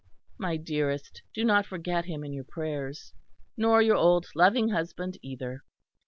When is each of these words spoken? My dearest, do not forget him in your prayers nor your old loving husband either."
My 0.39 0.57
dearest, 0.57 1.21
do 1.31 1.45
not 1.45 1.67
forget 1.67 2.05
him 2.05 2.23
in 2.23 2.33
your 2.33 2.43
prayers 2.43 3.13
nor 3.55 3.83
your 3.83 3.97
old 3.97 4.25
loving 4.33 4.69
husband 4.69 5.19
either." 5.21 5.63